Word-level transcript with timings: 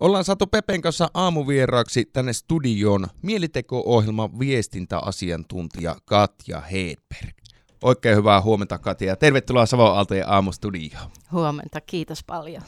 Ollaan 0.00 0.24
saatu 0.24 0.46
Pepen 0.46 0.80
kanssa 0.80 1.10
aamuvieraaksi 1.14 2.04
tänne 2.04 2.32
studioon 2.32 3.06
Mieliteko-ohjelman 3.22 4.38
viestintäasiantuntija 4.38 5.96
Katja 6.04 6.60
Hedberg. 6.60 7.36
Oikein 7.82 8.16
hyvää 8.16 8.40
huomenta 8.40 8.78
Katja 8.78 9.08
ja 9.08 9.16
tervetuloa 9.16 9.66
Savon 9.66 9.96
Aaltojen 9.96 10.28
aamustudioon. 10.28 11.10
Huomenta, 11.32 11.80
kiitos 11.80 12.24
paljon. 12.24 12.62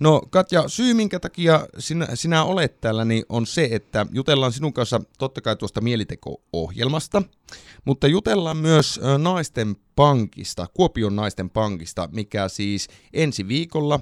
No 0.00 0.22
Katja, 0.30 0.68
syy 0.68 0.94
minkä 0.94 1.20
takia 1.20 1.66
sinä, 1.78 2.08
sinä 2.14 2.44
olet 2.44 2.80
täällä 2.80 3.04
niin 3.04 3.24
on 3.28 3.46
se, 3.46 3.68
että 3.72 4.06
jutellaan 4.12 4.52
sinun 4.52 4.72
kanssa 4.72 5.00
totta 5.18 5.40
kai 5.40 5.56
tuosta 5.56 5.80
Mieliteko-ohjelmasta, 5.80 7.22
mutta 7.84 8.06
jutellaan 8.06 8.56
myös 8.56 9.00
Naisten 9.18 9.76
Pankista, 9.96 10.66
Kuopion 10.74 11.16
Naisten 11.16 11.50
Pankista, 11.50 12.08
mikä 12.12 12.48
siis 12.48 12.88
ensi 13.12 13.48
viikolla 13.48 14.00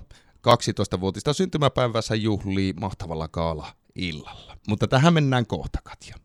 12-vuotista 0.49 1.33
syntymäpäivässä 1.33 2.15
juhlii 2.15 2.73
mahtavalla 2.73 3.29
kaala 3.29 3.73
illalla. 3.95 4.57
Mutta 4.69 4.89
tähän 4.89 5.15
mennään 5.15 5.47
kohta, 5.47 5.79
Katja. 5.83 6.17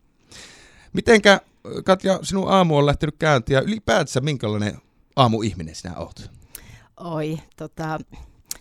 Mitenkä, 0.92 1.40
Katja, 1.84 2.18
sinun 2.22 2.52
aamu 2.52 2.76
on 2.76 2.86
lähtenyt 2.86 3.16
käyntiin 3.18 3.54
ja 3.54 3.62
ylipäätänsä 3.62 4.20
minkälainen 4.20 4.78
aamuihminen 5.16 5.74
sinä 5.74 5.96
olet? 5.96 6.30
Oi, 6.96 7.38
tota, 7.56 7.98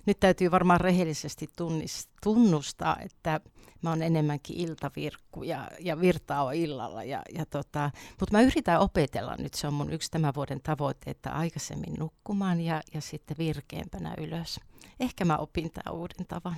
nyt 0.06 0.20
täytyy 0.20 0.52
varmaan 0.52 0.82
rehellisesti 0.82 1.50
tunnist, 1.56 2.10
tunnustaa, 2.24 2.98
että 3.00 3.42
mä 3.82 3.90
oon 3.90 4.02
enemmänkin 4.02 4.58
iltavirkku 4.58 5.44
ja, 5.44 5.72
ja 5.80 6.00
virtaa 6.00 6.44
on 6.44 6.54
illalla. 6.54 7.04
Ja, 7.04 7.22
ja 7.36 7.46
tota, 7.46 7.92
Mutta 8.20 8.38
mä 8.38 8.42
yritän 8.42 8.80
opetella 8.80 9.36
nyt, 9.38 9.54
se 9.54 9.68
on 9.68 9.74
mun 9.74 9.94
yksi 9.94 10.12
tämän 10.12 10.34
vuoden 10.36 10.62
tavoite, 10.62 11.12
että 11.12 11.32
aikaisemmin 11.32 11.94
nukkumaan 12.00 12.62
ja, 12.62 12.82
ja 12.94 13.02
sitten 13.02 13.38
virkeämpänä 13.38 14.14
ylös. 14.18 14.60
Ehkä 15.00 15.26
mä 15.26 15.38
opin 15.38 15.72
tämän 15.72 16.00
uuden 16.00 16.28
tavan. 16.28 16.56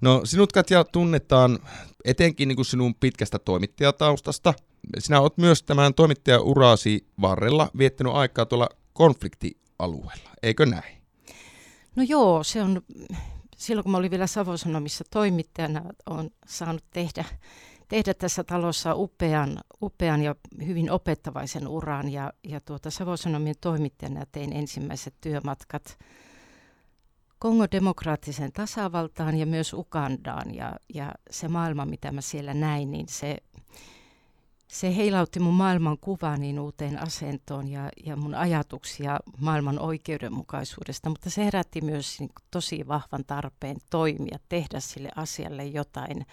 No 0.00 0.20
sinut 0.24 0.52
Katja 0.52 0.84
tunnetaan 0.84 1.58
etenkin 2.04 2.48
niin 2.48 2.56
kuin 2.56 2.66
sinun 2.66 2.94
pitkästä 2.94 3.38
toimittajataustasta. 3.38 4.54
Sinä 4.98 5.20
olet 5.20 5.38
myös 5.38 5.62
tämän 5.62 5.94
toimittajaurasi 5.94 7.06
varrella 7.20 7.70
viettänyt 7.78 8.12
aikaa 8.14 8.46
tuolla 8.46 8.68
konfliktialueella, 8.92 10.30
eikö 10.42 10.66
näin? 10.66 11.02
No 11.96 12.02
joo, 12.02 12.44
se 12.44 12.62
on, 12.62 12.82
silloin 13.62 13.82
kun 13.82 13.92
mä 13.92 13.98
olin 13.98 14.10
vielä 14.10 14.26
Savosanomissa 14.26 15.04
toimittajana, 15.10 15.82
on 16.06 16.30
saanut 16.46 16.84
tehdä, 16.90 17.24
tehdä 17.88 18.14
tässä 18.14 18.44
talossa 18.44 18.94
upean, 18.94 19.58
upean 19.82 20.22
ja 20.22 20.34
hyvin 20.66 20.90
opettavaisen 20.90 21.68
uran. 21.68 22.12
Ja, 22.12 22.32
ja 22.44 22.60
tuota 22.60 22.90
Savosanomien 22.90 23.54
toimittajana 23.60 24.26
tein 24.32 24.52
ensimmäiset 24.52 25.14
työmatkat 25.20 25.98
Kongo 27.38 27.66
demokraattiseen 27.72 28.52
tasavaltaan 28.52 29.38
ja 29.38 29.46
myös 29.46 29.72
Ugandaan. 29.72 30.54
Ja, 30.54 30.72
ja 30.94 31.12
se 31.30 31.48
maailma, 31.48 31.86
mitä 31.86 32.12
mä 32.12 32.20
siellä 32.20 32.54
näin, 32.54 32.90
niin 32.90 33.08
se, 33.08 33.36
se 34.72 34.96
heilautti 34.96 35.40
mun 35.40 35.54
maailman 35.54 35.98
kuvaa 35.98 36.36
niin 36.36 36.60
uuteen 36.60 37.02
asentoon 37.02 37.68
ja, 37.68 37.88
ja 38.06 38.16
mun 38.16 38.34
ajatuksia 38.34 39.20
maailman 39.40 39.78
oikeudenmukaisuudesta, 39.78 41.08
mutta 41.08 41.30
se 41.30 41.44
herätti 41.44 41.80
myös 41.80 42.20
niin 42.20 42.30
tosi 42.50 42.88
vahvan 42.88 43.24
tarpeen 43.26 43.76
toimia, 43.90 44.38
tehdä 44.48 44.80
sille 44.80 45.08
asialle 45.16 45.64
jotain, 45.64 46.26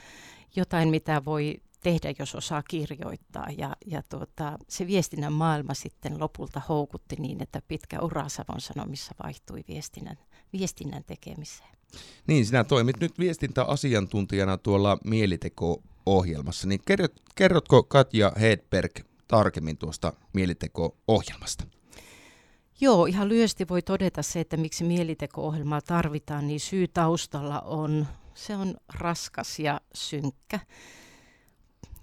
jotain 0.56 0.90
mitä 0.90 1.26
voi 1.26 1.62
tehdä, 1.80 2.14
jos 2.20 2.36
osaa 2.36 2.64
kirjoittaa. 2.70 3.48
Ja, 3.58 3.76
ja 3.86 4.02
tuota, 4.10 4.58
se 4.68 4.88
viestinnän 4.88 5.34
maailma 5.34 5.74
sitten 5.74 6.20
lopulta 6.20 6.62
houkutti 6.70 7.16
niin, 7.16 7.44
että 7.44 7.62
pitkä 7.68 8.02
ura 8.02 8.30
Savon 8.30 8.62
Sanomissa 8.62 9.16
vaihtui 9.24 9.64
viestinnän, 9.68 10.18
viestinnän 10.54 11.04
tekemiseen. 11.04 11.70
Niin, 12.28 12.46
sinä 12.46 12.64
toimit 12.64 13.00
nyt 13.00 13.20
viestintäasiantuntijana 13.20 14.58
tuolla 14.58 14.98
Mieliteko-ohjelmassa. 16.06 16.68
Niin 16.68 16.82
kerrot, 16.86 17.14
kerrotko 17.36 17.84
Katja 17.84 18.32
Hedberg 18.40 18.92
tarkemmin 19.28 19.78
tuosta 19.78 20.14
Mieliteko-ohjelmasta? 20.34 21.64
Joo, 22.82 23.06
ihan 23.06 23.30
lyhyesti 23.30 23.68
voi 23.68 23.82
todeta 23.82 24.22
se, 24.22 24.40
että 24.40 24.58
miksi 24.58 24.84
Mieliteko-ohjelmaa 24.84 25.82
tarvitaan, 25.82 26.48
niin 26.48 26.60
syy 26.60 26.88
taustalla 26.88 27.60
on, 27.62 28.08
se 28.34 28.56
on 28.56 28.76
raskas 28.94 29.60
ja 29.60 29.82
synkkä 29.94 30.60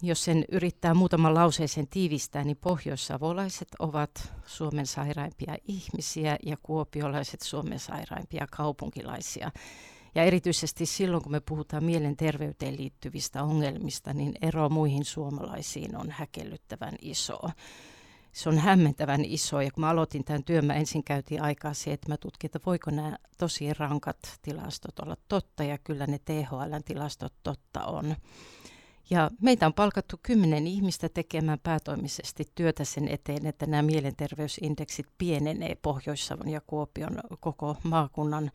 jos 0.03 0.25
sen 0.25 0.44
yrittää 0.53 0.94
muutaman 0.94 1.34
lauseeseen 1.34 1.88
tiivistää, 1.88 2.44
niin 2.44 2.56
pohjoissavolaiset 2.56 3.69
ovat 3.78 4.32
Suomen 4.47 4.87
sairaimpia 4.87 5.56
ihmisiä 5.69 6.37
ja 6.47 6.56
kuopiolaiset 6.62 7.41
Suomen 7.43 7.78
sairaimpia 7.78 8.47
kaupunkilaisia. 8.50 9.50
Ja 10.16 10.22
erityisesti 10.22 10.87
silloin, 10.87 11.22
kun 11.22 11.32
me 11.32 11.41
puhutaan 11.41 11.84
mielenterveyteen 11.84 12.77
liittyvistä 12.77 13.43
ongelmista, 13.43 14.15
niin 14.15 14.34
ero 14.43 14.69
muihin 14.69 15.04
suomalaisiin 15.04 15.97
on 15.97 16.10
häkellyttävän 16.10 16.94
iso. 17.03 17.38
Se 18.32 18.49
on 18.49 18.59
hämmentävän 18.59 19.25
iso, 19.25 19.60
ja 19.60 19.71
kun 19.71 19.81
mä 19.81 19.88
aloitin 19.88 20.25
tämän 20.25 20.44
työn, 20.44 20.65
mä 20.65 20.75
ensin 20.75 21.05
käytiin 21.05 21.43
aikaa 21.43 21.75
siihen, 21.75 21.94
että 21.94 22.09
mä 22.09 22.16
tutkin, 22.16 22.49
että 22.49 22.59
voiko 22.66 22.91
nämä 22.91 23.16
tosi 23.38 23.75
rankat 23.75 24.38
tilastot 24.43 24.99
olla 24.99 25.16
totta, 25.28 25.65
ja 25.65 25.78
kyllä 25.78 26.06
ne 26.06 26.19
THLn 26.19 26.84
tilastot 26.84 27.34
totta 27.43 27.84
on. 27.84 28.16
Ja 29.10 29.31
meitä 29.43 29.66
on 29.66 29.75
palkattu 29.75 30.16
kymmenen 30.22 30.66
ihmistä 30.66 31.09
tekemään 31.09 31.59
päätoimisesti 31.62 32.44
työtä 32.55 32.84
sen 32.84 33.09
eteen, 33.09 33.47
että 33.47 33.66
nämä 33.66 33.82
mielenterveysindeksit 33.82 35.06
pienenee 35.19 35.75
Pohjois-Savon 35.82 36.49
ja 36.49 36.60
Kuopion 36.66 37.21
koko 37.41 37.76
maakunnan 37.82 38.50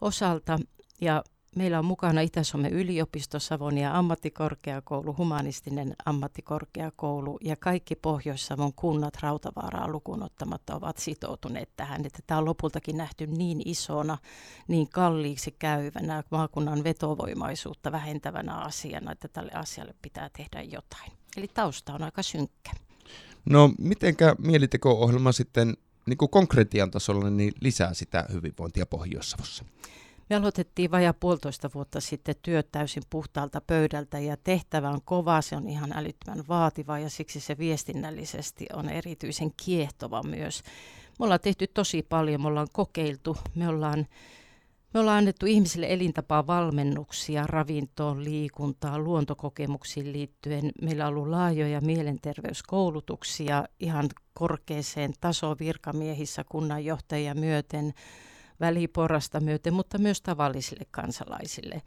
osalta. 0.00 0.58
Ja 1.00 1.22
Meillä 1.56 1.78
on 1.78 1.84
mukana 1.84 2.20
Itä-Suomen 2.20 2.72
yliopisto, 2.72 3.38
Savonia 3.40 3.98
ammattikorkeakoulu, 3.98 5.16
humanistinen 5.18 5.94
ammattikorkeakoulu 6.04 7.38
ja 7.44 7.56
kaikki 7.56 7.94
Pohjois-Savon 7.94 8.72
kunnat 8.72 9.14
Rautavaaraa 9.20 9.88
lukuun 9.88 10.22
ottamatta 10.22 10.74
ovat 10.74 10.98
sitoutuneet 10.98 11.70
tähän. 11.76 12.06
Että 12.06 12.18
tämä 12.26 12.38
on 12.38 12.44
lopultakin 12.44 12.96
nähty 12.96 13.26
niin 13.26 13.62
isona, 13.64 14.18
niin 14.68 14.88
kalliiksi 14.88 15.54
käyvänä, 15.58 16.22
maakunnan 16.30 16.84
vetovoimaisuutta 16.84 17.92
vähentävänä 17.92 18.54
asiana, 18.54 19.12
että 19.12 19.28
tälle 19.28 19.52
asialle 19.52 19.94
pitää 20.02 20.30
tehdä 20.36 20.62
jotain. 20.62 21.12
Eli 21.36 21.48
tausta 21.48 21.94
on 21.94 22.02
aika 22.02 22.22
synkkä. 22.22 22.70
No 23.50 23.70
mitenkä 23.78 24.34
mieliteko-ohjelma 24.38 25.32
sitten 25.32 25.76
niin 26.08 26.18
kuin 26.18 26.30
konkretian 26.30 26.90
tasolla 26.90 27.30
niin 27.30 27.52
lisää 27.60 27.94
sitä 27.94 28.26
hyvinvointia 28.32 28.86
Pohjois-Savossa? 28.86 29.64
Me 30.30 30.36
aloitettiin 30.36 30.90
vajaa 30.90 31.12
puolitoista 31.12 31.70
vuotta 31.74 32.00
sitten 32.00 32.34
työt 32.42 32.72
täysin 32.72 33.02
puhtaalta 33.10 33.60
pöydältä 33.60 34.18
ja 34.18 34.36
tehtävä 34.36 34.90
on 34.90 35.02
kova, 35.04 35.42
se 35.42 35.56
on 35.56 35.68
ihan 35.68 35.92
älyttömän 35.92 36.44
vaativa 36.48 36.98
ja 36.98 37.10
siksi 37.10 37.40
se 37.40 37.58
viestinnällisesti 37.58 38.66
on 38.72 38.88
erityisen 38.88 39.52
kiehtova 39.64 40.22
myös. 40.22 40.62
Me 41.18 41.24
ollaan 41.24 41.40
tehty 41.40 41.66
tosi 41.66 42.02
paljon, 42.02 42.42
me 42.42 42.48
ollaan 42.48 42.68
kokeiltu, 42.72 43.36
me 43.54 43.68
ollaan 43.68 44.06
me 44.94 45.00
ollaan 45.00 45.18
annettu 45.18 45.46
ihmisille 45.46 45.86
elintapaa 45.88 46.46
valmennuksia 46.46 47.46
ravintoon, 47.46 48.24
liikuntaan, 48.24 49.04
luontokokemuksiin 49.04 50.12
liittyen. 50.12 50.70
Meillä 50.82 51.06
on 51.06 51.08
ollut 51.08 51.28
laajoja 51.28 51.80
mielenterveyskoulutuksia 51.80 53.64
ihan 53.80 54.08
korkeaseen 54.34 55.12
tasoon 55.20 55.56
virkamiehissä 55.60 56.44
kunnanjohtajia 56.44 57.34
myöten 57.34 57.92
väliporrasta 58.60 59.40
myöten, 59.40 59.74
mutta 59.74 59.98
myös 59.98 60.22
tavallisille 60.22 60.84
kansalaisille. 60.90 61.82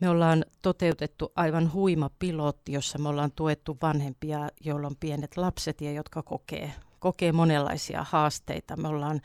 Me 0.00 0.08
ollaan 0.08 0.44
toteutettu 0.62 1.32
aivan 1.36 1.72
huima 1.72 2.10
pilotti, 2.18 2.72
jossa 2.72 2.98
me 2.98 3.08
ollaan 3.08 3.32
tuettu 3.36 3.78
vanhempia, 3.82 4.48
joilla 4.60 4.86
on 4.86 4.96
pienet 5.00 5.36
lapset 5.36 5.80
ja 5.80 5.92
jotka 5.92 6.22
kokee, 6.22 6.72
kokee 6.98 7.32
monenlaisia 7.32 8.06
haasteita. 8.10 8.76
Me 8.76 8.88
ollaan 8.88 9.20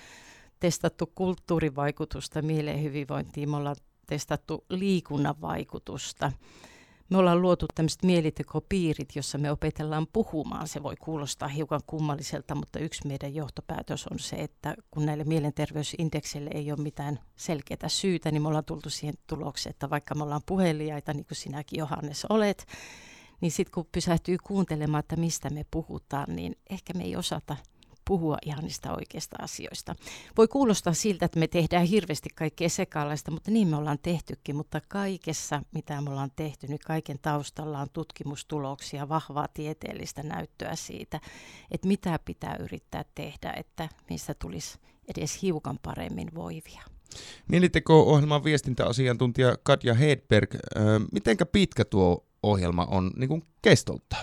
testattu 0.66 1.12
kulttuurivaikutusta 1.16 2.42
mieleen 2.42 2.84
hyvinvointiin, 2.84 3.50
me 3.50 3.58
ollaan 3.58 3.76
testattu 4.08 4.66
liikunnan 4.70 5.42
vaikutusta 5.42 6.32
me 7.10 7.18
ollaan 7.18 7.42
luotu 7.42 7.66
tämmöiset 7.76 8.04
mielitekopiirit, 8.04 9.16
jossa 9.16 9.38
me 9.38 9.52
opetellaan 9.52 10.08
puhumaan. 10.14 10.68
Se 10.68 10.84
voi 10.84 10.96
kuulostaa 10.96 11.48
hiukan 11.48 11.82
kummalliselta, 11.88 12.56
mutta 12.56 12.80
yksi 12.80 13.08
meidän 13.08 13.36
johtopäätös 13.36 14.08
on 14.08 14.20
se, 14.20 14.36
että 14.36 14.76
kun 14.92 15.06
näille 15.06 15.24
mielenterveysindekseille 15.24 16.50
ei 16.54 16.72
ole 16.72 16.82
mitään 16.82 17.20
selkeää 17.36 17.88
syytä, 17.88 18.32
niin 18.32 18.42
me 18.42 18.48
ollaan 18.48 18.66
tultu 18.66 18.90
siihen 18.90 19.16
tulokseen, 19.28 19.72
että 19.72 19.90
vaikka 19.90 20.16
me 20.16 20.24
ollaan 20.24 20.42
puhelijaita, 20.46 21.14
niin 21.14 21.26
kuin 21.26 21.38
sinäkin 21.38 21.80
Johannes 21.80 22.26
olet, 22.30 22.66
niin 23.42 23.52
sitten 23.52 23.74
kun 23.74 23.90
pysähtyy 23.92 24.38
kuuntelemaan, 24.44 25.00
että 25.00 25.16
mistä 25.16 25.50
me 25.50 25.66
puhutaan, 25.72 26.36
niin 26.36 26.56
ehkä 26.70 26.94
me 26.94 27.04
ei 27.04 27.16
osata 27.16 27.56
puhua 28.08 28.38
ihan 28.46 28.64
niistä 28.64 28.94
oikeista 28.94 29.36
asioista. 29.42 29.96
Voi 30.38 30.48
kuulostaa 30.48 30.94
siltä, 30.94 31.26
että 31.26 31.40
me 31.40 31.48
tehdään 31.48 31.86
hirveästi 31.86 32.30
kaikkea 32.36 32.70
sekalaista, 32.70 33.32
mutta 33.32 33.52
niin 33.52 33.68
me 33.68 33.76
ollaan 33.76 34.00
tehtykin, 34.02 34.56
mutta 34.56 34.82
kaikessa, 34.88 35.62
mitä 35.72 36.02
me 36.02 36.10
ollaan 36.10 36.32
tehty, 36.36 36.68
niin 36.68 36.80
kaiken 36.86 37.20
taustalla 37.22 37.80
on 37.80 37.90
tutkimustuloksia, 37.94 39.10
vahvaa 39.10 39.48
tieteellistä 39.54 40.24
näyttöä 40.24 40.76
siitä, 40.76 41.20
että 41.72 41.88
mitä 41.88 42.20
pitää 42.26 42.56
yrittää 42.60 43.06
tehdä, 43.16 43.54
että 43.58 43.90
mistä 44.10 44.34
tulisi 44.34 44.80
edes 45.16 45.42
hiukan 45.42 45.80
paremmin 45.84 46.36
voivia. 46.36 46.82
Mieliteko-ohjelman 47.48 48.44
viestintäasiantuntija 48.44 49.58
Katja 49.64 49.94
Hedberg, 49.94 50.56
mitenkä 51.12 51.46
pitkä 51.46 51.86
tuo 51.86 52.26
ohjelma 52.44 52.86
on 52.86 53.12
niin 53.16 53.28
kuin 53.28 53.44
kestolta? 53.62 54.16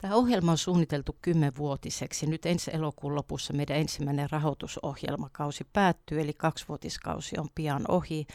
Tämä 0.00 0.14
ohjelma 0.14 0.50
on 0.50 0.58
suunniteltu 0.58 1.16
kymmenvuotiseksi. 1.22 2.26
Nyt 2.26 2.46
ensi 2.46 2.70
elokuun 2.74 3.14
lopussa 3.14 3.52
meidän 3.52 3.76
ensimmäinen 3.76 4.30
rahoitusohjelmakausi 4.30 5.66
päättyy, 5.72 6.20
eli 6.20 6.32
kaksivuotiskausi 6.32 7.38
on 7.38 7.48
pian 7.54 7.84
ohi. 7.88 8.26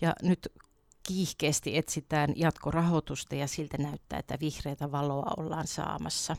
Ja 0.00 0.12
nyt 0.22 0.52
kiihkeästi 1.02 1.76
etsitään 1.76 2.32
jatkorahoitusta 2.36 3.34
ja 3.34 3.46
siltä 3.46 3.78
näyttää, 3.78 4.18
että 4.18 4.38
vihreätä 4.40 4.92
valoa 4.92 5.32
ollaan 5.36 5.66
saamassa. 5.66 6.36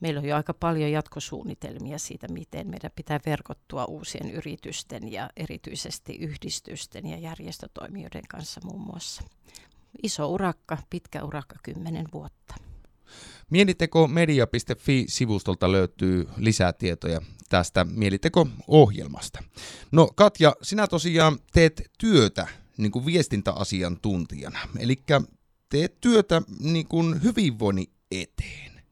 Meillä 0.00 0.20
on 0.20 0.26
jo 0.26 0.36
aika 0.36 0.54
paljon 0.54 0.92
jatkosuunnitelmia 0.92 1.98
siitä, 1.98 2.28
miten 2.28 2.70
meidän 2.70 2.90
pitää 2.96 3.20
verkottua 3.26 3.84
uusien 3.84 4.30
yritysten 4.30 5.12
ja 5.12 5.30
erityisesti 5.36 6.16
yhdistysten 6.16 7.06
ja 7.06 7.18
järjestötoimijoiden 7.18 8.28
kanssa 8.28 8.60
muun 8.64 8.80
muassa. 8.80 9.22
Iso 10.02 10.28
urakka, 10.28 10.78
pitkä 10.90 11.24
urakka, 11.24 11.56
kymmenen 11.62 12.06
vuotta. 12.12 12.54
Mieliteko-media.fi-sivustolta 13.50 15.72
löytyy 15.72 16.28
lisää 16.36 16.72
tietoja 16.72 17.20
tästä 17.48 17.84
Mieliteko-ohjelmasta. 17.84 19.42
No 19.92 20.08
Katja, 20.14 20.56
sinä 20.62 20.86
tosiaan 20.86 21.38
teet 21.52 21.90
työtä 21.98 22.46
niin 22.76 22.92
kuin 22.92 23.06
viestintäasiantuntijana, 23.06 24.58
eli 24.78 25.02
teet 25.68 26.00
työtä 26.00 26.42
niin 26.60 26.88
kuin 26.88 27.22
hyvinvoinnin 27.22 27.90
eteen, 28.10 28.82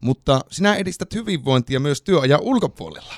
mutta 0.00 0.40
sinä 0.50 0.74
edistät 0.74 1.14
hyvinvointia 1.14 1.80
myös 1.80 2.02
työajan 2.02 2.40
ulkopuolella. 2.40 3.14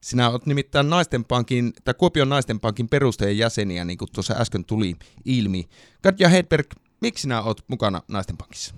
Sinä 0.00 0.30
olet 0.30 0.46
nimittäin 0.46 0.90
Naisten 0.90 1.24
Pankin, 1.24 1.72
tai 1.84 1.94
Kuopion 1.94 2.28
Naisten 2.28 2.60
Pankin 2.60 2.88
perustajan 2.88 3.38
jäseniä, 3.38 3.84
niin 3.84 3.98
kuin 3.98 4.12
tuossa 4.12 4.34
äsken 4.34 4.64
tuli 4.64 4.96
ilmi. 5.24 5.68
Katja 6.02 6.28
Hedberg, 6.28 6.66
miksi 7.00 7.22
sinä 7.22 7.42
olet 7.42 7.64
mukana 7.68 8.02
Naisten 8.08 8.36
Pankissa? 8.36 8.74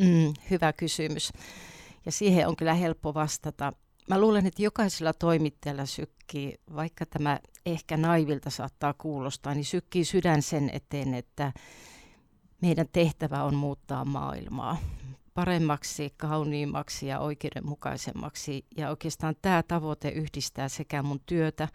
Mm, 0.00 0.34
hyvä 0.50 0.72
kysymys. 0.72 1.32
Ja 2.06 2.12
siihen 2.12 2.48
on 2.48 2.56
kyllä 2.56 2.74
helppo 2.74 3.14
vastata. 3.14 3.72
Mä 4.08 4.20
luulen, 4.20 4.46
että 4.46 4.62
jokaisella 4.62 5.12
toimittajalla 5.12 5.86
sykkii, 5.86 6.54
vaikka 6.76 7.06
tämä 7.06 7.38
ehkä 7.66 7.96
naivilta 7.96 8.50
saattaa 8.50 8.94
kuulostaa, 8.98 9.54
niin 9.54 9.64
sykkii 9.64 10.04
sydän 10.04 10.42
sen 10.42 10.70
eteen, 10.72 11.14
että 11.14 11.52
meidän 12.62 12.86
tehtävä 12.92 13.44
on 13.44 13.54
muuttaa 13.54 14.04
maailmaa 14.04 14.76
paremmaksi, 15.34 16.14
kauniimmaksi 16.16 17.06
ja 17.06 17.18
oikeudenmukaisemmaksi. 17.18 18.66
Ja 18.76 18.90
oikeastaan 18.90 19.34
tämä 19.42 19.62
tavoite 19.62 20.08
yhdistää 20.08 20.68
sekä 20.68 21.02
mun 21.02 21.20
työtä 21.26 21.68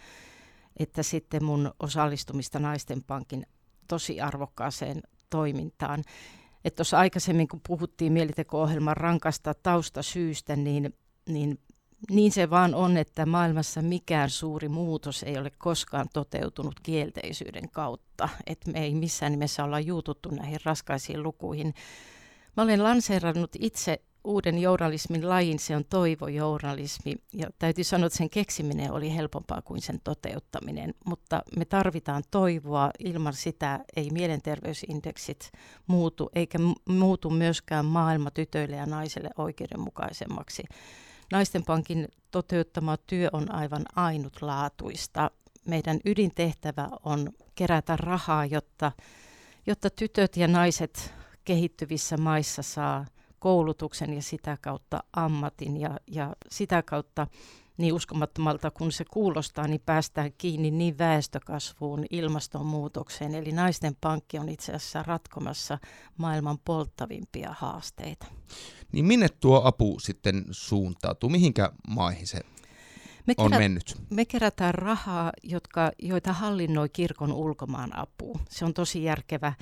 että 0.77 1.04
sitten 1.04 1.44
mun 1.44 1.72
osallistumista 1.80 2.60
Naisten 2.60 3.04
Pankin 3.04 3.45
tosi 3.88 4.22
arvokkaaseen 4.22 5.01
toimintaan. 5.30 6.04
Että 6.65 6.75
tuossa 6.75 7.00
aikaisemmin, 7.00 7.47
kun 7.47 7.62
puhuttiin 7.67 8.13
mieliteko-ohjelman 8.13 8.97
rankasta 8.97 9.53
taustasyystä, 9.53 10.56
niin, 10.56 10.94
niin 11.29 11.59
niin 12.09 12.31
se 12.31 12.50
vaan 12.50 12.75
on, 12.75 12.97
että 12.97 13.25
maailmassa 13.25 13.81
mikään 13.81 14.29
suuri 14.29 14.69
muutos 14.69 15.23
ei 15.23 15.38
ole 15.38 15.51
koskaan 15.57 16.07
toteutunut 16.13 16.79
kielteisyyden 16.83 17.69
kautta. 17.69 18.29
Että 18.47 18.71
me 18.71 18.83
ei 18.83 18.95
missään 18.95 19.31
nimessä 19.31 19.63
olla 19.63 19.79
juututtu 19.79 20.29
näihin 20.29 20.59
raskaisiin 20.65 21.23
lukuihin. 21.23 21.73
Mä 22.57 22.63
olen 22.63 22.83
lanseerannut 22.83 23.51
itse 23.59 24.01
uuden 24.25 24.57
journalismin 24.57 25.30
lajin, 25.30 25.60
se 25.60 25.75
on 25.75 25.86
toivojournalismi. 25.86 27.16
Ja 27.33 27.48
täytyy 27.60 27.83
sanoa, 27.83 28.07
että 28.07 28.18
sen 28.18 28.30
keksiminen 28.30 28.92
oli 28.92 29.16
helpompaa 29.16 29.62
kuin 29.62 29.81
sen 29.81 30.00
toteuttaminen. 30.04 30.94
Mutta 31.06 31.42
me 31.57 31.66
tarvitaan 31.66 32.24
toivoa, 32.31 32.92
ilman 33.00 33.33
sitä 33.33 33.80
ei 33.95 34.10
mielenterveysindeksit 34.10 35.51
muutu, 35.88 36.30
eikä 36.36 36.57
muutu 36.89 37.30
myöskään 37.30 37.86
maailma 37.86 38.31
tytöille 38.31 38.75
ja 38.75 38.86
naisille 38.86 39.30
oikeudenmukaisemmaksi. 39.38 40.63
Naisten 41.31 41.63
Pankin 41.63 42.07
toteuttama 42.31 42.98
työ 42.98 43.30
on 43.33 43.51
aivan 43.51 43.86
ainutlaatuista. 43.95 45.31
Meidän 45.66 46.00
ydintehtävä 46.06 46.89
on 47.04 47.30
kerätä 47.56 47.98
rahaa, 47.98 48.45
jotta, 48.45 48.92
jotta 49.68 49.89
tytöt 49.89 50.38
ja 50.38 50.48
naiset 50.48 51.13
kehittyvissä 51.45 52.18
maissa 52.18 52.62
saa 52.62 53.06
koulutuksen 53.40 54.14
ja 54.14 54.22
sitä 54.22 54.58
kautta 54.62 55.04
ammatin 55.14 55.78
ja, 55.78 56.00
ja 56.08 56.36
sitä 56.50 56.84
kautta 56.84 57.28
niin 57.78 57.94
uskomattomalta 57.94 58.72
kun 58.72 58.92
se 58.92 59.06
kuulostaa, 59.12 59.68
niin 59.68 59.82
päästään 59.86 60.32
kiinni 60.38 60.72
niin 60.72 60.98
väestökasvuun, 60.98 62.06
ilmastonmuutokseen. 62.10 63.36
Eli 63.36 63.52
naisten 63.52 63.98
pankki 64.02 64.40
on 64.40 64.50
itse 64.50 64.74
asiassa 64.74 65.04
ratkomassa 65.04 65.78
maailman 66.18 66.60
polttavimpia 66.66 67.56
haasteita. 67.60 68.26
Niin 68.92 69.06
minne 69.06 69.28
tuo 69.40 69.62
apu 69.64 70.00
sitten 70.00 70.46
suuntautuu? 70.52 71.30
Mihinkä 71.30 71.72
maihin 71.88 72.28
se 72.28 72.42
me 73.28 73.34
on 73.38 73.52
kerät, 73.52 73.64
mennyt? 73.64 73.96
Me 74.10 74.26
kerätään 74.26 74.74
rahaa, 74.74 75.32
jotka, 75.44 75.92
joita 76.00 76.34
hallinnoi 76.34 76.90
kirkon 76.90 77.34
ulkomaan 77.34 78.00
apu. 78.00 78.40
Se 78.50 78.66
on 78.66 78.74
tosi 78.74 79.04
järkevä 79.04 79.54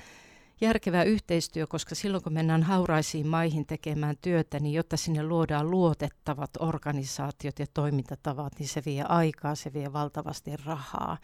järkevä 0.60 1.02
yhteistyö, 1.02 1.66
koska 1.66 1.94
silloin 1.94 2.22
kun 2.22 2.32
mennään 2.32 2.62
hauraisiin 2.62 3.26
maihin 3.26 3.66
tekemään 3.66 4.16
työtä, 4.22 4.60
niin 4.60 4.74
jotta 4.74 4.96
sinne 4.96 5.22
luodaan 5.22 5.70
luotettavat 5.70 6.50
organisaatiot 6.58 7.58
ja 7.58 7.66
toimintatavat, 7.74 8.52
niin 8.58 8.68
se 8.68 8.82
vie 8.86 9.04
aikaa, 9.08 9.54
se 9.54 9.72
vie 9.72 9.92
valtavasti 9.92 10.56
rahaa. 10.56 11.18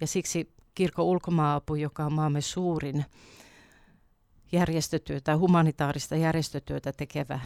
Ja 0.00 0.06
siksi 0.06 0.52
kirkon 0.74 1.04
ulkomaapu, 1.04 1.74
joka 1.74 2.04
on 2.04 2.12
maamme 2.12 2.40
suurin 2.40 3.04
järjestötyötä, 4.52 5.36
humanitaarista 5.36 6.16
järjestötyötä 6.16 6.92
tekevä 6.92 7.40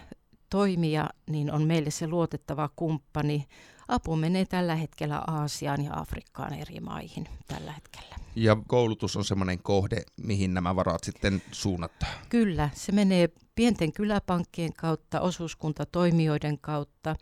toimija, 0.51 1.11
niin 1.31 1.53
on 1.53 1.63
meille 1.63 1.91
se 1.91 2.07
luotettava 2.07 2.71
kumppani. 2.77 3.47
Apu 3.93 4.17
menee 4.17 4.45
tällä 4.45 4.75
hetkellä 4.75 5.23
Aasiaan 5.27 5.85
ja 5.85 5.91
Afrikkaan 5.95 6.55
eri 6.55 6.81
maihin 6.81 7.29
tällä 7.49 7.73
hetkellä. 7.73 8.17
Ja 8.35 8.57
koulutus 8.67 9.17
on 9.17 9.25
semmoinen 9.25 9.63
kohde, 9.63 10.03
mihin 10.17 10.55
nämä 10.55 10.77
varat 10.77 11.05
sitten 11.05 11.43
suunnataan? 11.51 12.13
Kyllä, 12.29 12.71
se 12.75 12.93
menee 12.93 13.29
pienten 13.55 13.93
kyläpankkien 13.93 14.73
kautta, 14.73 15.21
osuuskuntatoimijoiden 15.21 16.59
kautta. 16.59 17.17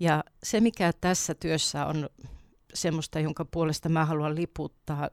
Ja 0.00 0.24
se, 0.42 0.60
mikä 0.60 0.92
tässä 1.00 1.34
työssä 1.34 1.86
on 1.86 2.10
semmoista, 2.74 3.20
jonka 3.20 3.44
puolesta 3.44 3.88
mä 3.88 4.04
haluan 4.04 4.34
liputtaa, 4.34 5.10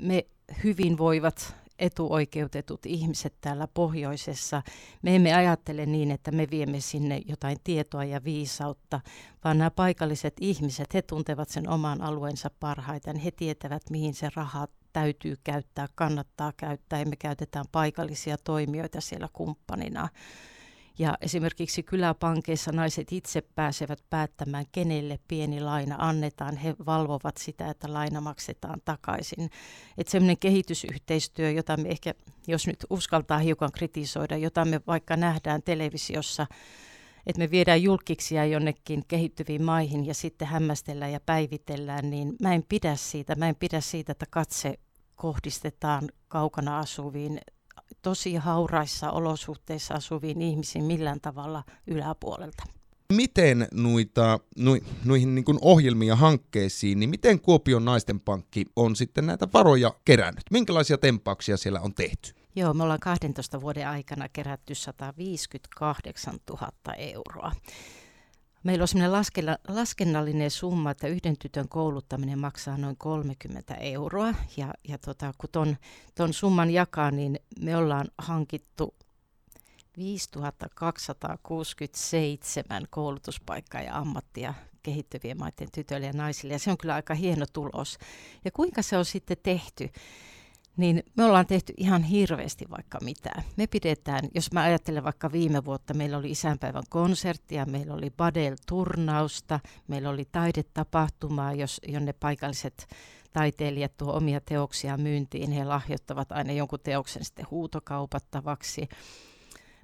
me 0.00 0.26
hyvinvoivat 0.64 1.56
etuoikeutetut 1.80 2.86
ihmiset 2.86 3.34
täällä 3.40 3.68
pohjoisessa. 3.74 4.62
Me 5.02 5.16
emme 5.16 5.34
ajattele 5.34 5.86
niin, 5.86 6.10
että 6.10 6.30
me 6.30 6.46
viemme 6.50 6.80
sinne 6.80 7.22
jotain 7.26 7.56
tietoa 7.64 8.04
ja 8.04 8.24
viisautta, 8.24 9.00
vaan 9.44 9.58
nämä 9.58 9.70
paikalliset 9.70 10.34
ihmiset, 10.40 10.94
he 10.94 11.02
tuntevat 11.02 11.48
sen 11.48 11.68
oman 11.68 12.02
alueensa 12.02 12.50
parhaiten. 12.60 13.16
He 13.16 13.30
tietävät, 13.30 13.82
mihin 13.90 14.14
se 14.14 14.28
raha 14.34 14.68
täytyy 14.92 15.36
käyttää, 15.44 15.86
kannattaa 15.94 16.52
käyttää 16.56 16.98
ja 16.98 17.06
me 17.06 17.16
käytetään 17.16 17.66
paikallisia 17.72 18.36
toimijoita 18.44 19.00
siellä 19.00 19.28
kumppanina. 19.32 20.08
Ja 20.98 21.18
esimerkiksi 21.20 21.82
kyläpankeissa 21.82 22.72
naiset 22.72 23.12
itse 23.12 23.40
pääsevät 23.40 23.98
päättämään, 24.10 24.64
kenelle 24.72 25.18
pieni 25.28 25.60
laina 25.60 25.96
annetaan. 25.98 26.56
He 26.56 26.74
valvovat 26.86 27.36
sitä, 27.36 27.70
että 27.70 27.92
laina 27.92 28.20
maksetaan 28.20 28.80
takaisin. 28.84 29.50
Että 29.98 30.10
semmoinen 30.10 30.38
kehitysyhteistyö, 30.38 31.50
jota 31.50 31.76
me 31.76 31.88
ehkä, 31.88 32.14
jos 32.46 32.66
nyt 32.66 32.86
uskaltaa 32.90 33.38
hiukan 33.38 33.72
kritisoida, 33.72 34.36
jota 34.36 34.64
me 34.64 34.80
vaikka 34.86 35.16
nähdään 35.16 35.62
televisiossa, 35.62 36.46
että 37.26 37.38
me 37.38 37.50
viedään 37.50 37.82
julkiksia 37.82 38.44
jonnekin 38.44 39.02
kehittyviin 39.08 39.62
maihin 39.62 40.06
ja 40.06 40.14
sitten 40.14 40.48
hämmästellään 40.48 41.12
ja 41.12 41.20
päivitellään, 41.26 42.10
niin 42.10 42.36
mä 42.42 42.54
en 42.54 42.64
pidä 42.68 42.96
siitä. 42.96 43.34
Mä 43.34 43.48
en 43.48 43.56
pidä 43.56 43.80
siitä, 43.80 44.12
että 44.12 44.26
katse 44.30 44.74
kohdistetaan 45.16 46.08
kaukana 46.28 46.78
asuviin 46.78 47.40
tosi 48.02 48.34
hauraissa 48.34 49.10
olosuhteissa 49.10 49.94
asuviin 49.94 50.42
ihmisiin 50.42 50.84
millään 50.84 51.20
tavalla 51.20 51.64
yläpuolelta. 51.86 52.62
Miten 53.12 53.68
noita, 53.74 54.40
nu, 54.56 54.78
noihin 55.04 55.34
niin 55.34 55.44
ohjelmiin 55.60 56.08
ja 56.08 56.16
hankkeisiin, 56.16 57.00
niin 57.00 57.10
miten 57.10 57.40
Kuopion 57.40 57.84
naisten 57.84 58.20
pankki 58.20 58.66
on 58.76 58.96
sitten 58.96 59.26
näitä 59.26 59.48
varoja 59.52 59.94
kerännyt? 60.04 60.44
Minkälaisia 60.50 60.98
tempauksia 60.98 61.56
siellä 61.56 61.80
on 61.80 61.94
tehty? 61.94 62.34
Joo, 62.56 62.74
me 62.74 62.82
ollaan 62.82 63.00
12 63.00 63.60
vuoden 63.60 63.88
aikana 63.88 64.28
kerätty 64.28 64.74
158 64.74 66.34
000 66.50 66.70
euroa. 66.96 67.52
Meillä 68.62 68.82
on 68.82 68.88
sellainen 68.88 69.56
laskennallinen 69.68 70.50
summa, 70.50 70.90
että 70.90 71.06
yhden 71.06 71.38
tytön 71.38 71.68
kouluttaminen 71.68 72.38
maksaa 72.38 72.76
noin 72.76 72.96
30 72.96 73.74
euroa. 73.74 74.34
Ja, 74.56 74.74
ja 74.88 74.98
tota, 74.98 75.32
kun 75.38 75.50
ton, 75.52 75.76
ton 76.14 76.32
summan 76.32 76.70
jakaa, 76.70 77.10
niin 77.10 77.38
me 77.60 77.76
ollaan 77.76 78.08
hankittu 78.18 78.94
5267 79.96 82.86
koulutuspaikkaa 82.90 83.82
ja 83.82 83.96
ammattia 83.96 84.54
kehittyvien 84.82 85.38
maiden 85.38 85.68
tytöille 85.72 86.06
ja 86.06 86.12
naisille. 86.12 86.54
Ja 86.54 86.58
se 86.58 86.70
on 86.70 86.78
kyllä 86.78 86.94
aika 86.94 87.14
hieno 87.14 87.46
tulos. 87.52 87.98
Ja 88.44 88.50
kuinka 88.50 88.82
se 88.82 88.96
on 88.96 89.04
sitten 89.04 89.36
tehty? 89.42 89.90
Niin 90.80 91.02
me 91.16 91.24
ollaan 91.24 91.46
tehty 91.46 91.72
ihan 91.76 92.02
hirveästi 92.02 92.64
vaikka 92.70 92.98
mitään. 93.04 93.42
Me 93.56 93.66
pidetään, 93.66 94.28
jos 94.34 94.52
mä 94.52 94.62
ajattelen 94.62 95.04
vaikka 95.04 95.32
viime 95.32 95.64
vuotta, 95.64 95.94
meillä 95.94 96.16
oli 96.16 96.30
isänpäivän 96.30 96.82
konserttia, 96.88 97.66
meillä 97.66 97.94
oli 97.94 98.10
Badel-turnausta, 98.10 99.60
meillä 99.88 100.10
oli 100.10 100.24
taidetapahtumaa, 100.32 101.52
jos, 101.52 101.80
jonne 101.88 102.12
paikalliset 102.12 102.86
taiteilijat 103.32 103.96
tuo 103.96 104.12
omia 104.12 104.40
teoksia 104.40 104.96
myyntiin, 104.96 105.52
he 105.52 105.64
lahjoittavat 105.64 106.32
aina 106.32 106.52
jonkun 106.52 106.80
teoksen 106.82 107.24
sitten 107.24 107.46
huutokaupattavaksi. 107.50 108.88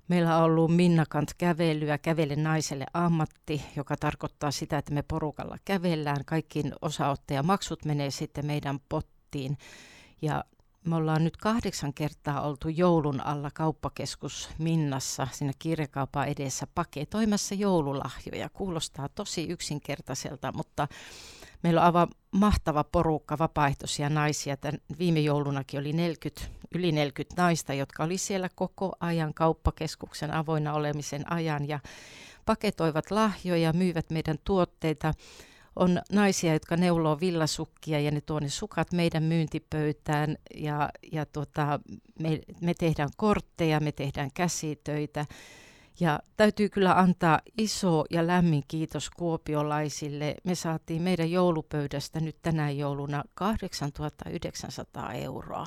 Meillä 0.08 0.36
on 0.36 0.44
ollut 0.44 0.76
Minnakant 0.76 1.34
kävelyä, 1.38 1.98
kävele 1.98 2.36
naiselle 2.36 2.86
ammatti, 2.94 3.62
joka 3.76 3.96
tarkoittaa 3.96 4.50
sitä, 4.50 4.78
että 4.78 4.94
me 4.94 5.02
porukalla 5.02 5.56
kävellään. 5.64 6.24
Kaikkiin 6.26 6.72
osaottajamaksut 6.82 7.84
menee 7.84 8.10
sitten 8.10 8.46
meidän 8.46 8.78
pottiin. 8.88 9.58
Ja 10.22 10.44
me 10.86 10.96
ollaan 10.96 11.24
nyt 11.24 11.36
kahdeksan 11.36 11.94
kertaa 11.94 12.40
oltu 12.40 12.68
joulun 12.68 13.20
alla 13.20 13.50
kauppakeskus 13.54 14.48
Minnassa 14.58 15.28
siinä 15.32 15.52
kirjakaupan 15.58 16.28
edessä 16.28 16.66
paketoimassa 16.74 17.54
joululahjoja. 17.54 18.48
Kuulostaa 18.48 19.08
tosi 19.08 19.48
yksinkertaiselta, 19.48 20.52
mutta 20.52 20.88
meillä 21.62 21.80
on 21.80 21.86
aivan 21.86 22.08
mahtava 22.30 22.84
porukka 22.84 23.38
vapaaehtoisia 23.38 24.08
naisia. 24.08 24.56
Tän 24.56 24.78
viime 24.98 25.20
joulunakin 25.20 25.80
oli 25.80 25.92
40, 25.92 26.42
yli 26.74 26.92
40 26.92 27.42
naista, 27.42 27.74
jotka 27.74 28.04
oli 28.04 28.18
siellä 28.18 28.48
koko 28.54 28.92
ajan 29.00 29.34
kauppakeskuksen 29.34 30.34
avoinna 30.34 30.72
olemisen 30.72 31.32
ajan 31.32 31.68
ja 31.68 31.80
paketoivat 32.46 33.10
lahjoja, 33.10 33.72
myyvät 33.72 34.10
meidän 34.10 34.38
tuotteita 34.44 35.14
on 35.76 36.00
naisia, 36.12 36.52
jotka 36.52 36.76
neuloo 36.76 37.20
villasukkia 37.20 38.00
ja 38.00 38.10
ne 38.10 38.20
tuo 38.20 38.40
ne 38.40 38.48
sukat 38.48 38.92
meidän 38.92 39.22
myyntipöytään 39.22 40.36
ja, 40.54 40.88
ja 41.12 41.26
tuota, 41.26 41.80
me, 42.20 42.40
me 42.60 42.74
tehdään 42.74 43.08
kortteja, 43.16 43.80
me 43.80 43.92
tehdään 43.92 44.30
käsitöitä. 44.34 45.26
Ja 46.00 46.20
täytyy 46.36 46.68
kyllä 46.68 46.98
antaa 46.98 47.40
iso 47.58 48.04
ja 48.10 48.26
lämmin 48.26 48.62
kiitos 48.68 49.10
kuopiolaisille. 49.10 50.34
Me 50.44 50.54
saatiin 50.54 51.02
meidän 51.02 51.30
joulupöydästä 51.30 52.20
nyt 52.20 52.36
tänä 52.42 52.70
jouluna 52.70 53.24
8900 53.34 55.12
euroa. 55.12 55.66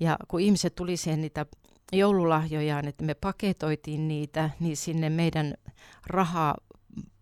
Ja 0.00 0.16
kun 0.28 0.40
ihmiset 0.40 0.74
tuli 0.74 0.96
siihen 0.96 1.20
niitä 1.20 1.46
joululahjojaan, 1.92 2.88
että 2.88 3.04
me 3.04 3.14
paketoitiin 3.14 4.08
niitä, 4.08 4.50
niin 4.60 4.76
sinne 4.76 5.10
meidän 5.10 5.54
rahaa 6.06 6.54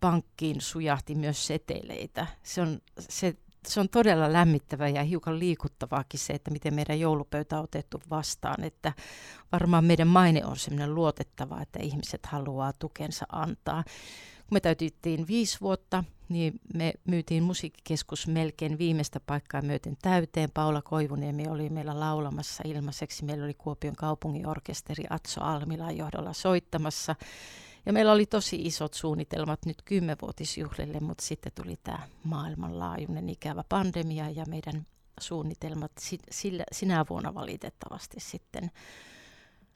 pankkiin 0.01 0.61
sujahti 0.61 1.15
myös 1.15 1.47
seteleitä. 1.47 2.27
Se 2.43 2.63
on, 2.63 2.79
se, 2.99 3.35
se 3.69 3.81
on 3.81 3.89
todella 3.89 4.33
lämmittävä 4.33 4.89
ja 4.89 5.05
hiukan 5.05 5.39
liikuttavaakin 5.39 6.21
se, 6.21 6.33
että 6.33 6.51
miten 6.51 6.75
meidän 6.75 7.01
joulupöytä 7.01 7.59
on 7.59 7.65
otettu 7.65 8.03
vastaan. 8.11 8.65
Että 8.65 8.93
varmaan 9.53 9.85
meidän 9.85 10.09
maine 10.09 10.45
on 10.45 10.57
sellainen 10.57 10.95
luotettava, 10.95 11.63
että 11.63 11.79
ihmiset 11.83 12.27
haluaa 12.27 12.73
tukensa 12.73 13.27
antaa. 13.33 13.85
Kun 14.51 14.57
me 14.57 14.61
täytettiin 14.61 15.27
viisi 15.27 15.61
vuotta, 15.61 16.05
niin 16.29 16.61
me 16.75 16.93
myytiin 17.05 17.43
musiikkikeskus 17.43 18.27
melkein 18.27 18.79
viimeistä 18.79 19.21
paikkaa 19.21 19.63
myöten 19.63 19.97
täyteen. 20.03 20.51
Paula 20.55 20.83
Koivuniemi 20.83 21.49
oli 21.49 21.69
meillä 21.69 22.01
laulamassa 22.01 22.63
ilmaiseksi. 22.67 23.25
Meillä 23.25 23.45
oli 23.45 23.55
Kuopion 23.55 23.97
kaupungin 23.97 24.47
orkesteri 24.47 25.05
Atso 25.11 25.41
Almilan 25.41 25.97
johdolla 25.97 26.33
soittamassa. 26.33 27.17
Ja 27.87 27.93
meillä 27.93 28.13
oli 28.13 28.27
tosi 28.27 28.57
isot 28.57 28.95
suunnitelmat 28.95 29.67
nyt 29.67 29.83
kymmenvuotisjuhlille, 29.83 31.01
mutta 31.01 31.25
sitten 31.25 31.53
tuli 31.55 31.79
tämä 31.85 32.09
maailmanlaajuinen 32.25 33.29
ikävä 33.29 33.65
pandemia 33.69 34.31
ja 34.31 34.45
meidän 34.49 34.87
suunnitelmat 35.21 35.93
sillä, 36.31 36.65
sinä 36.73 37.05
vuonna 37.11 37.35
valitettavasti 37.35 38.21
sitten 38.21 38.71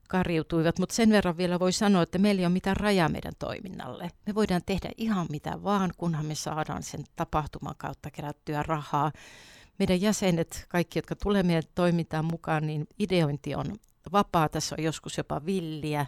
karjutuivat, 0.08 0.78
mutta 0.78 0.94
sen 0.94 1.10
verran 1.10 1.36
vielä 1.36 1.58
voi 1.58 1.72
sanoa, 1.72 2.02
että 2.02 2.18
meillä 2.18 2.40
ei 2.40 2.46
ole 2.46 2.52
mitään 2.52 2.76
rajaa 2.76 3.08
meidän 3.08 3.32
toiminnalle. 3.38 4.10
Me 4.26 4.34
voidaan 4.34 4.62
tehdä 4.66 4.90
ihan 4.96 5.26
mitä 5.30 5.62
vaan, 5.62 5.90
kunhan 5.96 6.26
me 6.26 6.34
saadaan 6.34 6.82
sen 6.82 7.04
tapahtuman 7.16 7.74
kautta 7.78 8.10
kerättyä 8.10 8.62
rahaa. 8.62 9.12
Meidän 9.78 10.00
jäsenet, 10.00 10.66
kaikki, 10.68 10.98
jotka 10.98 11.16
tulee 11.16 11.42
meidän 11.42 11.62
toimintaan 11.74 12.24
mukaan, 12.24 12.66
niin 12.66 12.86
ideointi 12.98 13.54
on 13.54 13.76
vapaa, 14.12 14.48
tässä 14.48 14.74
on 14.78 14.84
joskus 14.84 15.18
jopa 15.18 15.46
villiä 15.46 16.06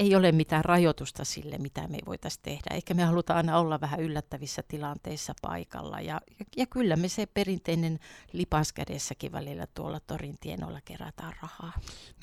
ei 0.00 0.14
ole 0.14 0.32
mitään 0.32 0.64
rajoitusta 0.64 1.24
sille, 1.24 1.58
mitä 1.58 1.88
me 1.88 1.98
voitaisiin 2.06 2.42
tehdä. 2.42 2.74
Eikä 2.74 2.94
me 2.94 3.04
haluta 3.04 3.34
aina 3.34 3.58
olla 3.58 3.80
vähän 3.80 4.00
yllättävissä 4.00 4.62
tilanteissa 4.68 5.34
paikalla. 5.42 6.00
Ja, 6.00 6.20
ja, 6.38 6.46
ja 6.56 6.66
kyllä 6.66 6.96
me 6.96 7.08
se 7.08 7.26
perinteinen 7.26 7.98
lipas 8.32 8.72
kädessäkin 8.72 9.32
välillä 9.32 9.66
tuolla 9.74 10.00
torin 10.00 10.36
tienoilla 10.40 10.80
kerätään 10.84 11.32
rahaa. 11.42 11.72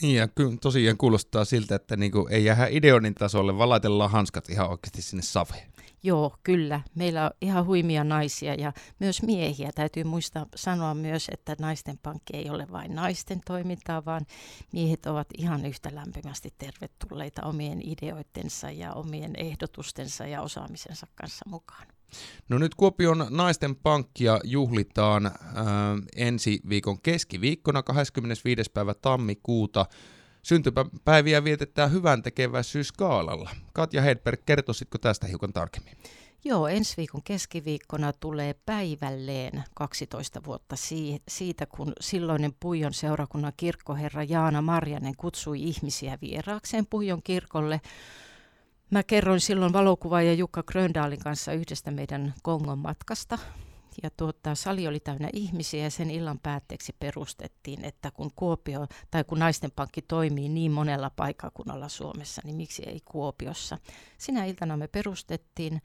Niin 0.02 0.16
ja 0.16 0.28
kyllä 0.28 0.58
tosiaan 0.62 0.98
kuulostaa 0.98 1.46
siltä, 1.46 1.76
että 1.76 1.98
niinku 1.98 2.28
ei 2.32 2.46
jää 2.46 2.68
ideonin 2.68 3.16
tasolle, 3.16 3.58
valaitellaan 3.58 4.12
hanskat 4.12 4.50
ihan 4.50 4.70
oikeasti 4.70 5.02
sinne 5.02 5.24
saveen. 5.24 5.77
Joo, 6.04 6.38
kyllä. 6.44 6.82
Meillä 6.96 7.26
on 7.26 7.32
ihan 7.42 7.66
huimia 7.66 8.04
naisia 8.04 8.54
ja 8.54 8.74
myös 9.00 9.22
miehiä. 9.22 9.72
Täytyy 9.76 10.04
muistaa 10.04 10.46
sanoa 10.56 10.94
myös, 10.94 11.28
että 11.32 11.56
naisten 11.60 11.98
pankki 12.04 12.38
ei 12.38 12.50
ole 12.50 12.68
vain 12.72 12.96
naisten 12.96 13.42
toimintaa, 13.46 14.06
vaan 14.06 14.26
miehet 14.74 15.06
ovat 15.06 15.28
ihan 15.38 15.66
yhtä 15.66 15.96
lämpimästi 15.96 16.54
tervetulleita 16.58 17.44
omien 17.44 17.82
ideoittensa 17.84 18.72
ja 18.72 18.94
omien 18.94 19.36
ehdotustensa 19.38 20.28
ja 20.28 20.42
osaamisensa 20.42 21.08
kanssa 21.16 21.46
mukaan. 21.50 21.88
No 22.50 22.58
nyt 22.58 22.76
Kuopion 22.76 23.28
naisten 23.30 23.76
pankkia 23.76 24.40
juhlitaan 24.44 25.26
äh, 25.26 25.34
ensi 26.16 26.60
viikon 26.70 27.02
keskiviikkona 27.02 27.84
25. 27.84 28.72
päivä 28.74 28.94
tammikuuta. 28.94 29.86
Syntymäpäiviä 30.42 31.44
vietetään 31.44 31.92
hyvän 31.92 32.24
tekeväisyyskaalalla. 32.24 33.50
Katja 33.74 34.02
Hedberg, 34.02 34.42
kertoisitko 34.46 34.98
tästä 34.98 35.28
hiukan 35.28 35.54
tarkemmin? 35.54 35.98
Joo, 36.44 36.68
ensi 36.68 36.98
viikon 36.98 37.24
keskiviikkona 37.24 38.14
tulee 38.14 38.56
päivälleen 38.66 39.64
12 39.74 40.44
vuotta 40.46 40.76
siitä, 41.28 41.66
kun 41.66 41.94
silloinen 42.00 42.54
Puijon 42.60 42.94
seurakunnan 42.94 43.54
kirkkoherra 43.58 44.24
Jaana 44.24 44.62
Marjanen 44.62 45.16
kutsui 45.16 45.64
ihmisiä 45.64 46.18
vieraakseen 46.22 46.86
Puijon 46.90 47.24
kirkolle. 47.24 47.82
Mä 48.92 49.04
kerroin 49.04 49.40
silloin 49.40 49.74
valokuvaaja 49.74 50.34
Jukka 50.34 50.64
Gröndaalin 50.64 51.20
kanssa 51.20 51.54
yhdestä 51.54 51.92
meidän 51.92 52.34
Kongon 52.44 52.80
matkasta 52.80 53.38
ja 54.04 54.10
tuota, 54.10 54.56
sali 54.56 54.88
oli 54.88 55.00
täynnä 55.00 55.30
ihmisiä 55.34 55.84
ja 55.84 55.90
sen 55.90 56.12
illan 56.12 56.40
päätteeksi 56.40 56.96
perustettiin, 57.00 57.86
että 57.86 58.12
kun 58.12 58.32
Kuopio 58.36 58.88
tai 59.12 59.24
kun 59.24 59.40
naisten 59.40 59.72
pankki 59.72 60.02
toimii 60.02 60.50
niin 60.50 60.72
monella 60.72 61.10
paikkakunnalla 61.10 61.90
Suomessa, 61.90 62.42
niin 62.46 62.56
miksi 62.56 62.84
ei 62.84 63.00
Kuopiossa. 63.06 63.78
Sinä 64.18 64.46
iltana 64.46 64.78
me 64.78 64.88
perustettiin, 64.88 65.82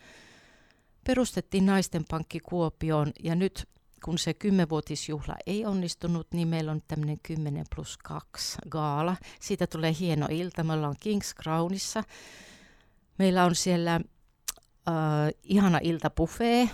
perustettiin 1.05 1.67
naisten 1.67 2.05
pankki 2.11 2.41
Kuopioon 2.41 3.13
ja 3.23 3.35
nyt 3.35 3.69
kun 4.05 4.19
se 4.19 4.35
kymmenvuotisjuhla 4.35 5.37
ei 5.47 5.67
onnistunut, 5.67 6.27
niin 6.33 6.49
meillä 6.49 6.73
on 6.73 6.81
tämmöinen 6.89 7.19
10 7.23 7.65
plus 7.75 7.99
2 7.99 8.59
gaala. 8.71 9.17
Siitä 9.41 9.67
tulee 9.67 9.95
hieno 10.01 10.27
ilta. 10.31 10.65
Me 10.65 10.73
ollaan 10.73 10.97
Kings 11.01 11.35
Crownissa. 11.35 12.05
Meillä 13.19 13.45
on 13.45 13.55
siellä 13.55 13.95
äh, 13.95 14.05
ihana 15.43 15.79
iltapuffee, 15.83 16.69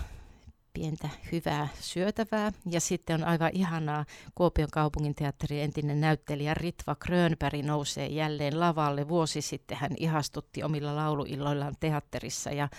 pientä 0.73 1.09
hyvää 1.31 1.67
syötävää. 1.79 2.51
Ja 2.69 2.79
sitten 2.79 3.21
on 3.21 3.27
aivan 3.27 3.51
ihanaa, 3.53 4.05
Kuopion 4.35 4.69
kaupunginteatterin 4.71 5.63
entinen 5.63 6.01
näyttelijä 6.01 6.53
Ritva 6.53 6.95
Krönberg 6.95 7.63
nousee 7.63 8.07
jälleen 8.07 8.59
lavalle. 8.59 9.07
Vuosi 9.07 9.41
sitten 9.41 9.77
hän 9.77 9.91
ihastutti 9.97 10.63
omilla 10.63 10.95
lauluilloillaan 10.95 11.75
teatterissa 11.79 12.51
ja 12.51 12.69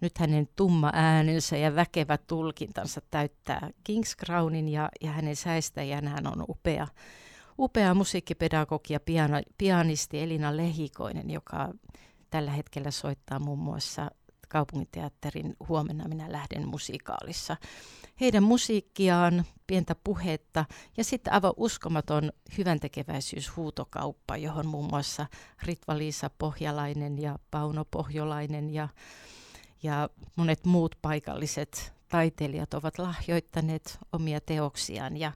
nyt 0.00 0.18
hänen 0.18 0.48
tumma 0.56 0.90
äänensä 0.94 1.56
ja 1.56 1.74
väkevä 1.74 2.18
tulkintansa 2.18 3.00
täyttää 3.10 3.70
Kings 3.84 4.16
Crownin 4.16 4.68
ja, 4.68 4.88
ja 5.00 5.10
hänen 5.10 5.36
säistäjänään 5.36 6.26
on 6.26 6.44
upea, 6.48 6.86
upea 7.58 7.94
musiikkipedagogi 7.94 8.92
ja 8.92 9.00
piano, 9.00 9.40
pianisti 9.58 10.20
Elina 10.20 10.56
Lehikoinen, 10.56 11.30
joka 11.30 11.68
tällä 12.30 12.50
hetkellä 12.50 12.90
soittaa 12.90 13.38
muun 13.38 13.58
muassa 13.58 14.10
kaupunginteatterin 14.52 15.56
Huomenna 15.68 16.08
minä 16.08 16.32
lähden 16.32 16.68
musikaalissa. 16.68 17.56
Heidän 18.20 18.42
musiikkiaan, 18.42 19.44
pientä 19.66 19.96
puhetta 20.04 20.64
ja 20.96 21.04
sitten 21.04 21.32
aivan 21.32 21.52
uskomaton 21.56 22.32
hyvän 22.58 22.80
tekeväisyyshuutokauppa, 22.80 24.36
johon 24.36 24.66
muun 24.66 24.90
muassa 24.90 25.26
Ritva-Liisa 25.62 26.30
Pohjalainen 26.38 27.18
ja 27.18 27.38
Pauno 27.50 27.84
Pohjolainen 27.84 28.70
ja, 28.70 28.88
ja 29.82 30.08
monet 30.36 30.64
muut 30.64 30.96
paikalliset 31.02 31.92
taiteilijat 32.08 32.74
ovat 32.74 32.98
lahjoittaneet 32.98 33.98
omia 34.12 34.40
teoksiaan 34.40 35.16
ja 35.16 35.32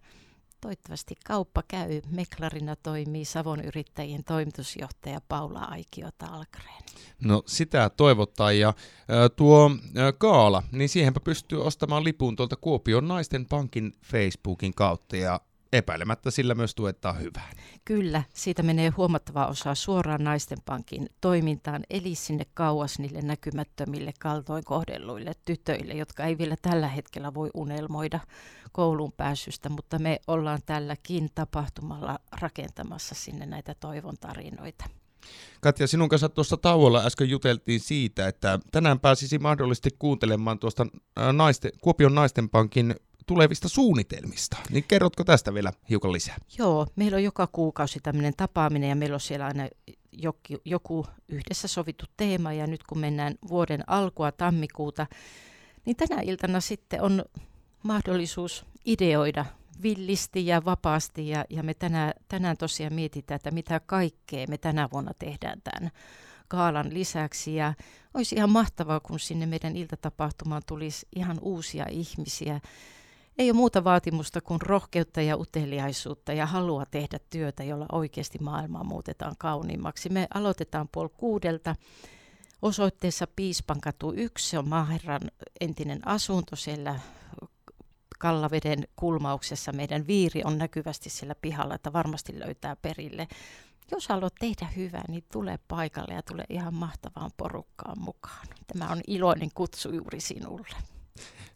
toivottavasti 0.66 1.14
kauppa 1.26 1.62
käy. 1.68 2.00
Meklarina 2.10 2.76
toimii 2.76 3.24
Savon 3.24 3.64
yrittäjien 3.64 4.24
toimitusjohtaja 4.24 5.20
Paula 5.28 5.58
Aikio 5.60 6.08
Talkreen. 6.18 6.82
No 7.24 7.42
sitä 7.46 7.90
toivottaa 7.96 8.52
ja 8.52 8.74
tuo 9.36 9.70
kaala, 10.18 10.62
niin 10.72 10.88
siihenpä 10.88 11.20
pystyy 11.20 11.64
ostamaan 11.64 12.04
lipun 12.04 12.36
tuolta 12.36 12.56
Kuopion 12.56 13.08
naisten 13.08 13.46
pankin 13.46 13.92
Facebookin 14.04 14.74
kautta 14.74 15.16
ja 15.16 15.40
epäilemättä 15.76 16.30
sillä 16.30 16.54
myös 16.54 16.74
tuetaan 16.74 17.20
hyvää. 17.20 17.50
Kyllä, 17.84 18.22
siitä 18.34 18.62
menee 18.62 18.88
huomattava 18.88 19.46
osa 19.46 19.74
suoraan 19.74 20.24
naisten 20.24 20.58
pankin 20.64 21.08
toimintaan, 21.20 21.82
eli 21.90 22.14
sinne 22.14 22.44
kauas 22.54 22.98
niille 22.98 23.22
näkymättömille 23.22 24.12
kaltoin 24.20 24.64
kohdelluille 24.64 25.32
tytöille, 25.44 25.94
jotka 25.94 26.24
ei 26.24 26.38
vielä 26.38 26.56
tällä 26.62 26.88
hetkellä 26.88 27.34
voi 27.34 27.50
unelmoida 27.54 28.20
kouluun 28.72 29.12
pääsystä, 29.12 29.68
mutta 29.68 29.98
me 29.98 30.20
ollaan 30.26 30.60
tälläkin 30.66 31.28
tapahtumalla 31.34 32.18
rakentamassa 32.40 33.14
sinne 33.14 33.46
näitä 33.46 33.74
toivon 33.80 34.14
tarinoita. 34.20 34.84
Katja, 35.60 35.86
sinun 35.86 36.08
kanssa 36.08 36.28
tuossa 36.28 36.56
tauolla 36.56 37.04
äsken 37.04 37.30
juteltiin 37.30 37.80
siitä, 37.80 38.28
että 38.28 38.58
tänään 38.72 39.00
pääsisi 39.00 39.38
mahdollisesti 39.38 39.90
kuuntelemaan 39.98 40.58
tuosta 40.58 40.86
naisten, 41.32 41.70
Kuopion 41.80 42.14
naisten 42.14 42.48
pankin 42.48 42.94
tulevista 43.26 43.68
suunnitelmista. 43.68 44.56
Niin 44.70 44.84
kerrotko 44.88 45.24
tästä 45.24 45.54
vielä 45.54 45.72
hiukan 45.90 46.12
lisää? 46.12 46.36
Joo, 46.58 46.86
meillä 46.96 47.16
on 47.16 47.24
joka 47.24 47.46
kuukausi 47.46 48.00
tämmöinen 48.02 48.34
tapaaminen 48.36 48.88
ja 48.88 48.96
meillä 48.96 49.14
on 49.14 49.20
siellä 49.20 49.46
aina 49.46 49.68
joku, 50.12 50.38
joku 50.64 51.06
yhdessä 51.28 51.68
sovittu 51.68 52.04
teema 52.16 52.52
ja 52.52 52.66
nyt 52.66 52.82
kun 52.82 52.98
mennään 52.98 53.34
vuoden 53.48 53.84
alkua 53.86 54.32
tammikuuta, 54.32 55.06
niin 55.84 55.96
tänä 55.96 56.20
iltana 56.20 56.60
sitten 56.60 57.02
on 57.02 57.24
mahdollisuus 57.82 58.66
ideoida 58.84 59.44
villisti 59.82 60.46
ja 60.46 60.64
vapaasti 60.64 61.28
ja, 61.28 61.44
ja 61.50 61.62
me 61.62 61.74
tänään, 61.74 62.12
tänään 62.28 62.56
tosiaan 62.56 62.92
mietitään, 62.92 63.36
että 63.36 63.50
mitä 63.50 63.80
kaikkea 63.80 64.46
me 64.48 64.58
tänä 64.58 64.88
vuonna 64.92 65.12
tehdään 65.18 65.60
tämän 65.64 65.90
kaalan 66.48 66.94
lisäksi 66.94 67.54
ja 67.54 67.74
olisi 68.14 68.34
ihan 68.34 68.50
mahtavaa, 68.50 69.00
kun 69.00 69.20
sinne 69.20 69.46
meidän 69.46 69.76
iltatapahtumaan 69.76 70.62
tulisi 70.66 71.06
ihan 71.16 71.38
uusia 71.40 71.86
ihmisiä, 71.90 72.60
ei 73.38 73.50
ole 73.50 73.56
muuta 73.56 73.84
vaatimusta 73.84 74.40
kuin 74.40 74.60
rohkeutta 74.60 75.22
ja 75.22 75.36
uteliaisuutta 75.36 76.32
ja 76.32 76.46
halua 76.46 76.86
tehdä 76.90 77.18
työtä, 77.30 77.64
jolla 77.64 77.86
oikeasti 77.92 78.38
maailmaa 78.38 78.84
muutetaan 78.84 79.34
kauniimmaksi. 79.38 80.08
Me 80.08 80.26
aloitetaan 80.34 80.88
puoli 80.92 81.10
kuudelta 81.16 81.74
osoitteessa 82.62 83.26
Piispankatu 83.36 84.12
1. 84.12 84.48
Se 84.50 84.58
on 84.58 84.68
Maaherran 84.68 85.20
entinen 85.60 86.08
asunto 86.08 86.56
siellä 86.56 87.00
Kallaveden 88.18 88.88
kulmauksessa. 88.96 89.72
Meidän 89.72 90.06
viiri 90.06 90.42
on 90.44 90.58
näkyvästi 90.58 91.10
siellä 91.10 91.34
pihalla, 91.42 91.74
että 91.74 91.92
varmasti 91.92 92.38
löytää 92.38 92.76
perille. 92.76 93.28
Jos 93.90 94.08
haluat 94.08 94.34
tehdä 94.34 94.66
hyvää, 94.76 95.04
niin 95.08 95.24
tule 95.32 95.58
paikalle 95.68 96.14
ja 96.14 96.22
tule 96.22 96.44
ihan 96.48 96.74
mahtavaan 96.74 97.30
porukkaan 97.36 97.98
mukaan. 98.00 98.46
Tämä 98.66 98.92
on 98.92 99.00
iloinen 99.06 99.50
kutsu 99.54 99.92
juuri 99.92 100.20
sinulle 100.20 100.95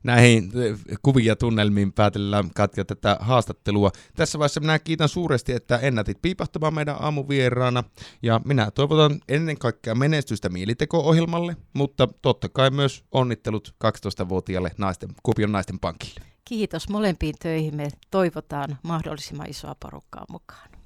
näihin 0.03 0.53
eh, 0.55 0.79
kuvia 1.03 1.37
tunnelmiin 1.37 1.93
päätellään 1.93 2.51
Katja 2.55 2.85
tätä 2.85 3.17
haastattelua. 3.21 3.91
Tässä 4.15 4.39
vaiheessa 4.39 4.61
minä 4.61 4.79
kiitän 4.79 5.09
suuresti, 5.09 5.53
että 5.53 5.77
ennätit 5.79 6.23
piipahtamaan 6.23 6.75
meidän 6.75 6.97
aamuvieraana 7.01 7.85
ja 8.23 8.41
minä 8.45 8.71
toivotan 8.71 9.21
ennen 9.29 9.59
kaikkea 9.59 9.95
menestystä 9.95 10.49
Mieliteko-ohjelmalle, 10.49 11.57
mutta 11.73 12.09
totta 12.23 12.49
kai 12.49 12.71
myös 12.71 13.05
onnittelut 13.13 13.75
12-vuotiaalle 13.85 14.71
naisten, 14.79 15.11
Kuopion 15.23 15.53
naisten 15.53 15.79
pankille. 15.79 16.21
Kiitos 16.45 16.89
molempiin 16.89 17.35
töihin. 17.43 17.77
Me 17.77 17.89
toivotaan 18.11 18.79
mahdollisimman 18.83 19.51
isoa 19.51 19.75
porukkaa 19.81 20.25
mukaan. 20.29 20.80